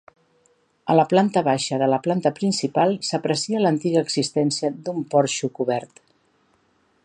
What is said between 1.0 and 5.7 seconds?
planta baixa de la planta principal s'aprecia l'antiga existència d'un porxo